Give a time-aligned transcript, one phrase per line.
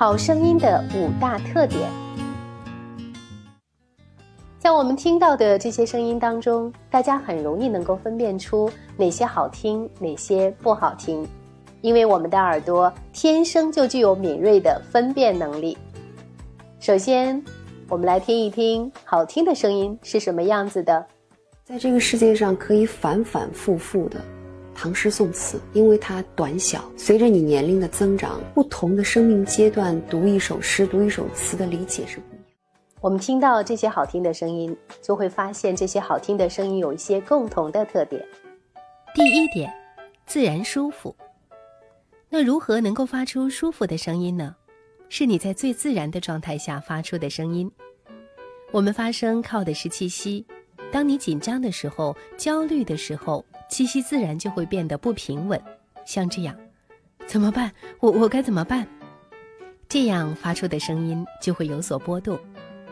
[0.00, 1.82] 好声音的五大特点。
[4.58, 11.28] 在我们听到的这些声音当中，大家很容易能够分辨出哪些好听，哪些不好听，
[11.82, 15.76] 因为我们的耳朵天生就具有敏锐的分辨能力。
[16.78, 17.44] 首先，
[17.86, 21.04] 我们来听一听好听的声音是什么样子的。
[21.62, 24.18] 在这个世界上，可以反反复复的。
[24.82, 26.90] 唐诗宋词，因为它短小。
[26.96, 32.44] 随着你年龄的增长，不同的生命阶段，读一首诗、读一首词的理解是不一样。
[33.02, 38.26] 我们听到这些好听的声音，就会发现这些好听的声音有一些共同的特点。
[39.14, 39.70] 第一点，
[40.24, 41.14] 自然舒服。
[42.30, 44.56] 那如何能够发出舒服的声音呢？
[45.10, 47.70] 是你在最自然的状态下发出的声音。
[48.72, 50.46] 我们发声靠的是气息。
[50.90, 53.44] 当你紧张的时候、焦虑的时候。
[53.70, 55.58] 气息自然就会变得不平稳，
[56.04, 56.54] 像这样，
[57.26, 57.72] 怎么办？
[58.00, 58.86] 我我该怎么办？
[59.88, 62.38] 这样发出的声音就会有所波动，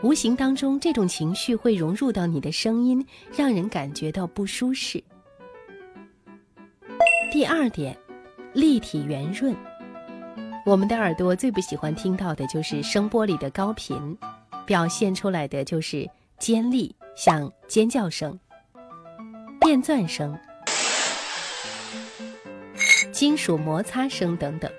[0.01, 3.05] 无形当中这种情绪会融入到你的声音，
[3.35, 5.03] 让人感觉到不舒适。
[7.31, 7.95] 第二点，
[8.53, 9.55] 立体圆润。
[10.65, 14.17] 我们的耳朵最不喜欢听到的就是声波里的高频，
[14.65, 18.37] 表现出来的就是尖利，像尖叫声、
[19.61, 20.37] 电钻声。
[23.19, 24.71] 金属摩擦声等等，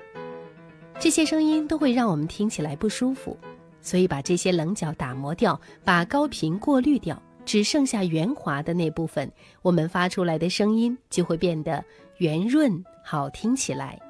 [0.98, 3.36] 这些声音都会让我们听起来不舒服，
[3.82, 9.30] 所以把这些棱角打磨掉，把高频过滤掉，只剩下圆滑的那部分，
[9.60, 11.84] 我们发出来的声音就会变得
[12.16, 14.00] 圆润好听起来。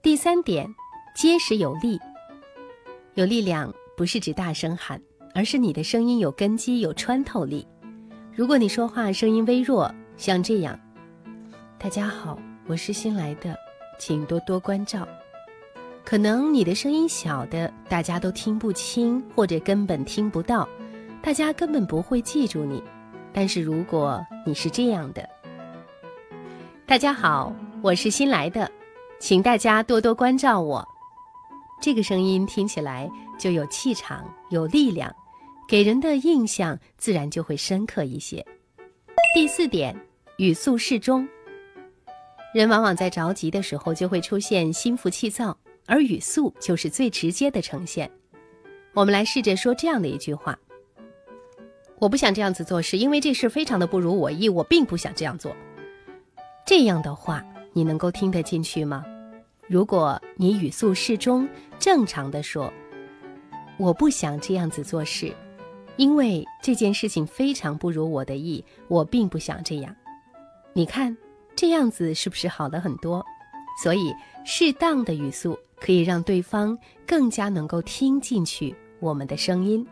[0.00, 0.66] 第三点，
[1.14, 2.00] 结实有力。
[3.16, 4.98] 有力量不是指大声喊，
[5.34, 7.68] 而是你的声音有根基、有穿透力。
[8.34, 10.80] 如果你说话声音微弱，像这样。
[11.82, 13.58] 大家好，我是新来的，
[13.98, 15.08] 请多多关照。
[16.04, 20.68] 可能你的声音小的，大家都听不清，或者根本听不到，
[21.22, 22.84] 大家根本不会记住你。
[23.32, 25.26] 但是如果你是这样的，
[26.84, 28.70] 大家好，我是新来的，
[29.18, 30.86] 请大家多多关照我。
[31.80, 35.10] 这个声音听起来就有气场、有力量，
[35.66, 38.44] 给人的印象自然就会深刻一些。
[39.34, 39.98] 第四点，
[40.36, 41.26] 语速适中。
[42.52, 45.56] 人往往在着急的时候就会出现心浮气躁，
[45.86, 48.10] 而语速就是最直接的呈现。
[48.92, 50.58] 我们来试着说这样的一句话
[52.00, 55.54] ：“我不想这样子做事，因为这事非常的不如我意，我并不想这样做。”
[56.66, 59.04] 这样的话，你能够听得进去吗？
[59.68, 62.72] 如果你语速适中，正常的说
[63.78, 65.32] ：“我不想这样子做事，
[65.96, 69.94] 因为这件事情非常不如我的意，我并不想这样。”
[70.74, 71.16] 你看。
[71.60, 73.22] 这样子是不是好了很多？
[73.82, 74.14] 所以，
[74.46, 79.86] 适当的语速可以让对方更加能够听进去我们的声音。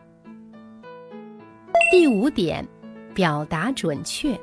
[1.91, 2.67] 第五点，
[3.13, 4.35] 表达准确。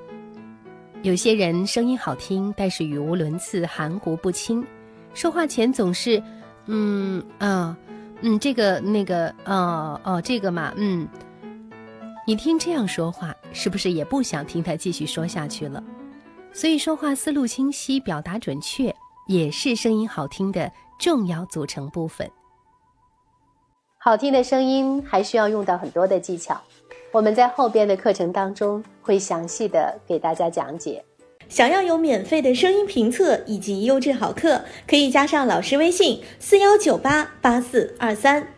[1.03, 4.65] 有些人声音好听，但是语无伦次、含糊不清，
[5.13, 6.23] 说话前总是
[6.67, 7.77] “嗯啊
[8.21, 11.09] 嗯这个那个哦哦这个嘛嗯”。
[12.25, 15.83] 你听这样说话，是不是也不想听他继续说下去了？
[16.57, 18.97] 所以，说话思路清晰，表达准确，
[19.27, 22.31] 也是声音好听的重要组成部分。
[23.99, 26.59] 好听的声音还需要用到很多的技巧，
[27.13, 31.05] 我们在后边的课程当中会详细的给大家讲解。
[31.47, 38.56] 想要有免费的声音评测以及优质好课，可以加上老师微信：四幺九八八四二三。